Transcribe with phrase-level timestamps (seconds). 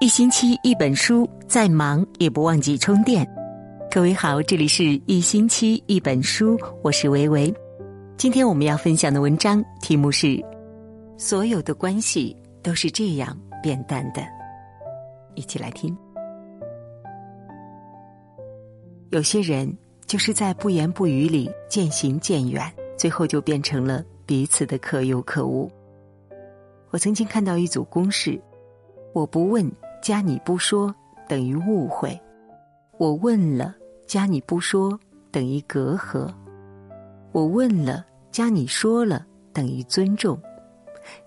[0.00, 3.28] 一星期一本书，再忙也不忘记充电。
[3.90, 7.52] 各位好，这里是一星期一本书，我是维维。
[8.16, 10.40] 今天我们要分享的文章题目是：
[11.16, 14.22] 所有的关系都是这样变淡的。
[15.34, 15.96] 一起来听。
[19.10, 19.76] 有些人
[20.06, 25.68] 就是在不言不语里渐行渐远，最后就变成了彼此的可有可无。
[26.90, 28.40] 我曾经看到一组公式：
[29.12, 29.68] 我不问。
[30.00, 30.94] 加你不说
[31.28, 32.18] 等于误会，
[32.96, 33.74] 我问了
[34.06, 34.98] 加你不说
[35.30, 36.32] 等于隔阂，
[37.32, 40.40] 我问了加你说了等于尊重，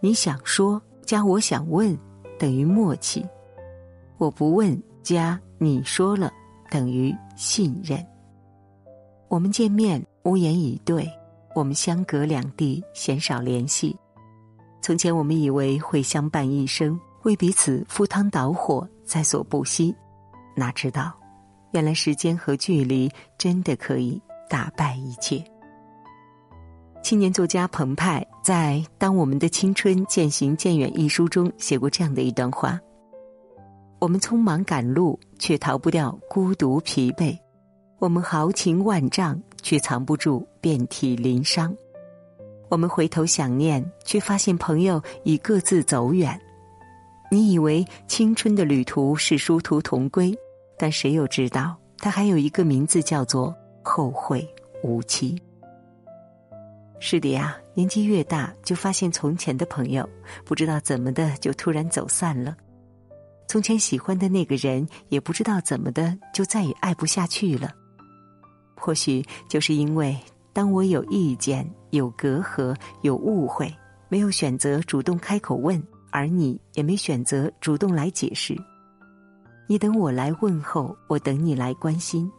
[0.00, 1.96] 你想说加我想问
[2.38, 3.26] 等于默契，
[4.18, 6.32] 我不问加你说了
[6.70, 8.04] 等于信任。
[9.28, 11.08] 我们见面无言以对，
[11.54, 13.96] 我们相隔两地鲜少联系，
[14.80, 16.98] 从前我们以为会相伴一生。
[17.22, 19.94] 为彼此赴汤蹈火，在所不惜，
[20.56, 21.12] 哪知道，
[21.72, 25.44] 原来时间和距离真的可以打败一切。
[27.02, 32.78] 青年作家澎湃在《当我们的青春渐行渐远》一书中写过这样的一段话：
[33.98, 37.38] 我们匆忙赶路，却逃不掉孤独疲惫；
[37.98, 41.70] 我们豪情万丈，却藏不住遍体鳞伤；
[42.68, 46.38] 我们回头想念，却发现朋友已各自走远。
[47.32, 50.36] 你以为青春的旅途是殊途同归，
[50.76, 54.44] 但谁又知道，它还有一个名字叫做后会
[54.82, 55.40] 无期。
[56.98, 60.06] 是的呀，年纪越大，就发现从前的朋友，
[60.44, 62.52] 不知道怎么的就突然走散了；
[63.46, 67.72] 从前喜欢的那个人，也不知道怎么的就再也爱不下去了。
[68.74, 70.18] 或许就是因为，
[70.52, 73.72] 当我有意见、有隔阂、有误会，
[74.08, 75.80] 没有选择主动开口问。
[76.10, 78.56] 而你也没选择主动来解释，
[79.66, 82.30] 你等我来问候，我等你来关心，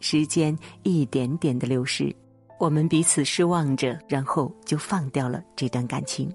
[0.00, 2.14] 时间一点点的流逝，
[2.58, 6.30] 我们彼此失望着，然后就放掉了这段感情。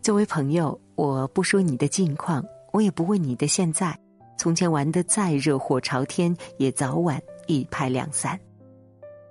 [0.00, 2.42] 作为朋友，我不说你的近况，
[2.72, 3.98] 我也不问你的现在。
[4.38, 8.38] 从前玩的再热火朝天，也早晚一拍两散。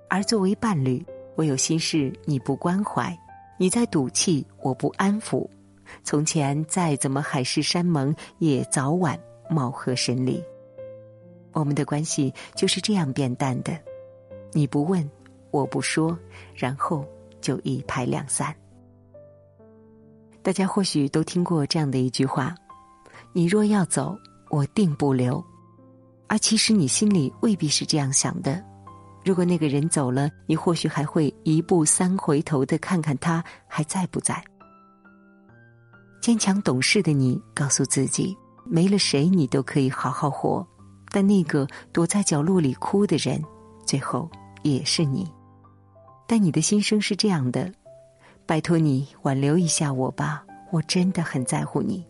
[0.08, 1.04] 而作为伴侣，
[1.34, 3.18] 我有心事你不关怀，
[3.58, 5.48] 你在赌气，我不安抚。
[6.02, 9.18] 从前再怎么海誓山盟，也早晚
[9.50, 10.42] 貌合神离。
[11.52, 13.76] 我们的关系就是这样变淡的，
[14.52, 15.08] 你不问，
[15.50, 16.16] 我不说，
[16.54, 17.04] 然后
[17.40, 18.54] 就一拍两散。
[20.42, 22.54] 大家或许都听过这样的一句话
[23.34, 24.16] ：“你若要走，
[24.50, 25.44] 我定不留。”
[26.28, 28.62] 而其实你心里未必是这样想的。
[29.24, 34.42] 如果那个人走了，你或许还会一步三回头的看看他还在不在。
[36.28, 40.62] 坚强懂事的你，告诉自己，没了谁你都可以好好活。
[41.10, 43.42] 但那个躲在角落里哭的人，
[43.86, 44.30] 最后
[44.62, 45.26] 也是你。
[46.26, 47.72] 但你的心声是这样的：
[48.44, 52.06] 拜托你挽留一下我吧，我真的很在乎你。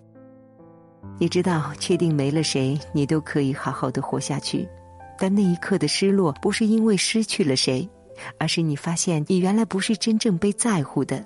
[1.20, 4.68] 你知道，确定没了谁，你都可以好好的活下去。
[5.16, 7.88] 但那一刻的失落，不是因为失去了谁，
[8.36, 11.24] 而是你发现你原来不是真正被在乎的。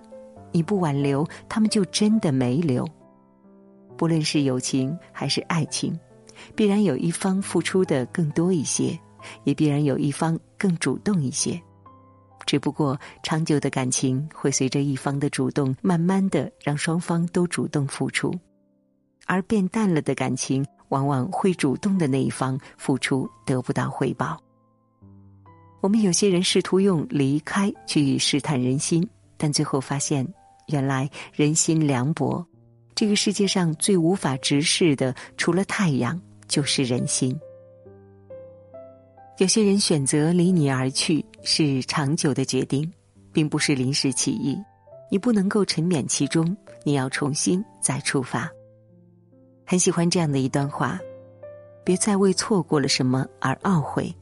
[0.52, 2.86] 你不挽留，他们就真的没留。
[3.96, 5.98] 不论是友情还是爱情，
[6.54, 8.98] 必然有一方付出的更多一些，
[9.44, 11.60] 也必然有一方更主动一些。
[12.44, 18.30] 只不过，长久的感情会随着一方的主动，慢慢的让双方都主动付出；
[19.26, 24.36] 而变淡了的感情，往往会主动的那一方付出得不到回报。
[25.80, 30.26] 我们有些人试图用离开去试探人心，但最后发现。
[30.68, 32.44] 原来人心凉薄，
[32.94, 37.38] 这个世界上最无法直视的，除了太阳，就是人心。
[39.38, 42.90] 有些人选择离你而去，是长久的决定，
[43.32, 44.56] 并不是临时起意。
[45.10, 48.50] 你不能够沉湎其中，你要重新再出发。
[49.66, 50.98] 很喜欢这样的一段话：
[51.84, 54.14] 别再为错过了什么而懊悔，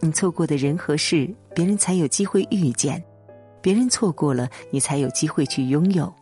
[0.00, 3.02] 你错过的人和事，别人才有机会遇见。
[3.66, 6.14] 别人错过了，你才有机会去拥有。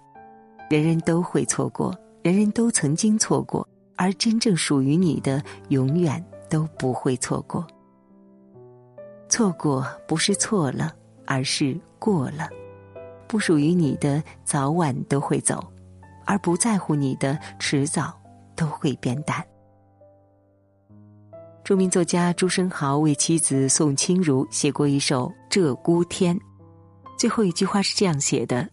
[0.70, 7.67] 人人都会错过，人人都曾经错过，而真正属于你的，永远都不会错过。
[9.29, 10.94] 错过不是错了，
[11.26, 12.49] 而是过了。
[13.29, 15.58] 不属于你的，早晚都会走；
[16.25, 18.19] 而不在乎你的，迟早
[18.56, 19.44] 都会变淡。
[21.62, 26.35] 著名作家朱生豪为妻子宋清如写过一首《鹧鸪天》。
[27.16, 28.69] 最后一句话是这样写的：“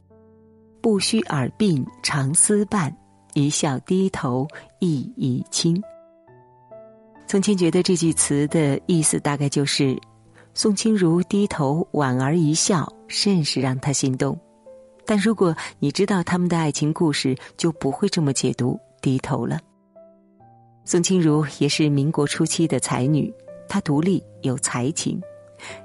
[0.81, 2.95] 不须耳鬓长厮伴，
[3.33, 4.47] 一笑低头
[4.79, 5.81] 意已清。
[7.27, 9.97] 从前觉得这句词的意思大概就是，
[10.53, 14.38] 宋清如低头莞尔一笑，甚是让他心动。
[15.05, 19.59] 但如果你知道他们的爱情故事，就不会这么解读低头了。
[20.83, 23.33] 宋清如也是民国初期的才女，
[23.69, 25.21] 她独立有才情。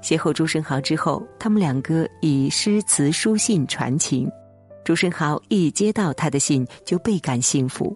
[0.01, 4.29] 邂逅朱生豪之后，他们两个以诗词书信传情。
[4.83, 7.95] 朱生豪一接到他的信，就倍感幸福。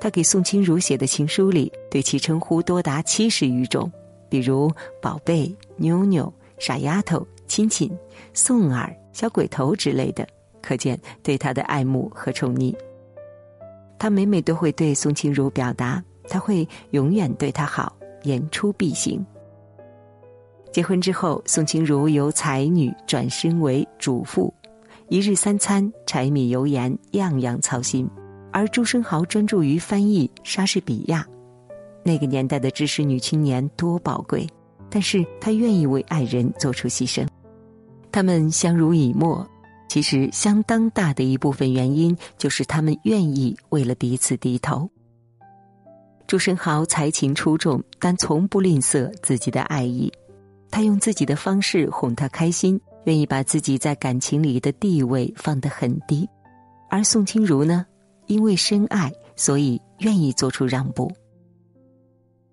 [0.00, 3.90] 他给宋清如写的情书里，对其称呼多达七十余种，
[4.28, 4.70] 比如
[5.00, 7.90] “宝贝”“妞妞”“傻丫头”“亲亲
[8.34, 10.26] ”“宋儿”“小鬼头”之类的，
[10.62, 12.74] 可见对他的爱慕和宠溺。
[13.98, 19.24] 他每每都会对宋清如表达，他会永远对她好，言出必行。
[20.76, 24.52] 结婚之后，宋清如由才女转身为主妇，
[25.08, 28.06] 一日三餐、柴米油盐样样操心。
[28.52, 31.26] 而朱生豪专注于翻译莎士比亚，
[32.04, 34.46] 那个年代的知识女青年多宝贵，
[34.90, 37.26] 但是她愿意为爱人做出牺牲。
[38.12, 39.48] 他们相濡以沫，
[39.88, 44.86] 其实相当大的一部分原因就是他们愿意为了彼此低头。
[46.26, 50.12] 朱生豪才情出众，但从不吝啬自己的爱意，
[50.70, 56.28] 他用自己的方式哄她开心，愿意把自己在感情里的地位放得很低。
[56.90, 57.86] 而宋清如呢？
[58.26, 61.10] 因为深爱，所以愿意做出让步。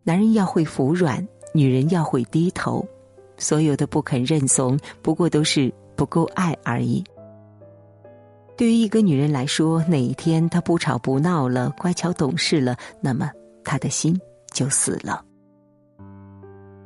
[0.03, 2.85] 男人要会服软，女人要会低头。
[3.37, 7.03] 所有的不肯认怂，不过都是不够爱而已。
[8.55, 13.31] 对于一个女人来说，哪一天她不吵不闹了，乖巧懂事了，那么
[13.63, 14.17] 她的心
[14.51, 15.25] 就死了。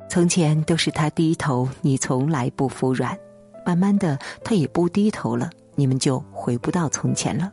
[0.09, 3.15] 从前都是他低头，你从来不服软；
[3.65, 7.51] 慢慢的，他也不低头了，你们就回不到从前了。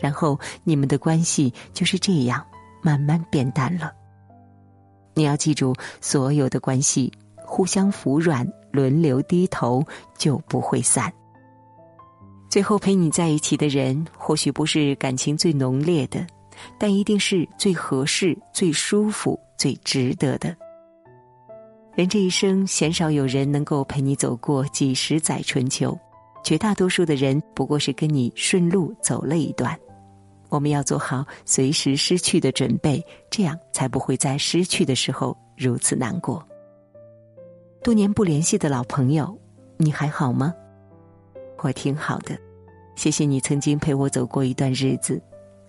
[0.00, 2.42] 然后你们的关系就是这样
[2.82, 3.92] 慢慢变淡了。
[5.12, 9.84] 你要记住，所有的关系互相服软、轮流低头，
[10.16, 11.12] 就不会散。
[12.48, 16.26] 最后陪你在一起的人，或许不是感情最浓烈的，
[16.78, 20.56] 但一定是最合适、最舒服、最值得的。
[22.00, 25.94] 人这一生，鲜少有人能够陪你走过几十载春秋，
[26.42, 29.78] 绝大多数的人不过是跟你顺路走了一段。
[30.48, 36.42] 我们要做好随时失去的准备，这样才不会在失去的时候如此难过。
[37.84, 39.38] 多年不联系的老朋友，
[39.76, 40.54] 你还好吗？
[41.58, 42.34] 我挺好的，
[42.96, 45.20] 谢谢你曾经陪我走过一段日子，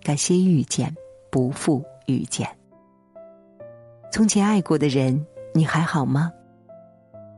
[0.02, 0.96] 感谢遇见，
[1.30, 2.48] 不负遇见。
[4.14, 6.32] 从前爱过的人，你还好吗？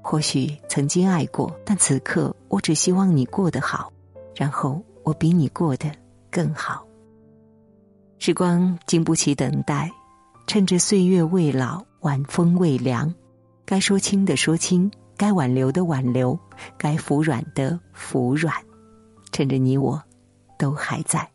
[0.01, 3.92] 或许曾经爱过，但此刻我只希望你过得好，
[4.36, 5.89] 然后我比你过得
[6.30, 6.86] 更好。
[8.19, 9.89] 时光经不起等待，
[10.45, 13.13] 趁着岁月未老，晚风未凉，
[13.65, 16.38] 该说清的说清，该挽留的挽留，
[16.77, 18.54] 该服软的服软，
[19.31, 20.01] 趁着你我
[20.60, 21.25] 都还在，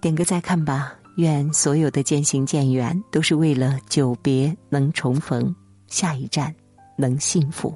[0.00, 0.94] 点个再看吧。
[1.16, 5.54] 愿所有的渐行渐远，都是为了久别能重逢，
[5.86, 6.54] 下一站
[6.96, 7.74] 能幸福。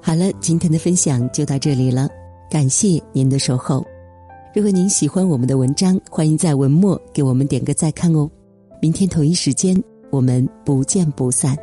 [0.00, 2.08] 好了，今天的分享就到这里了，
[2.50, 3.86] 感谢您的守候。
[4.54, 8.30] 如果您喜欢我们的文章，欢迎在文末给我们点个再看哦。
[8.82, 11.56] 明天同一时间，我们不见不散。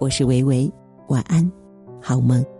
[0.00, 0.68] 我是维维，
[1.08, 1.50] 晚安，
[2.00, 2.53] 好梦。